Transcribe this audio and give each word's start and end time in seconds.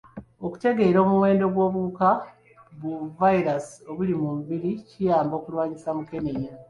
Okutegeera 0.45 0.97
omuwendo 1.05 1.45
gw'obuwuka 1.53 2.07
bu 2.79 2.91
vayiraasi 3.19 3.75
obuli 3.89 4.13
mu 4.19 4.27
mubiri 4.35 4.69
kiyamba 4.87 5.33
okulwanyisa 5.39 5.89
mukenenya. 5.97 6.51